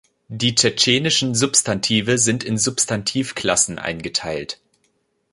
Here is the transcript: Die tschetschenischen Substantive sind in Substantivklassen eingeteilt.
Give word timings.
Die 0.29 0.55
tschetschenischen 0.55 1.35
Substantive 1.35 2.17
sind 2.17 2.43
in 2.43 2.57
Substantivklassen 2.57 3.77
eingeteilt. 3.77 4.59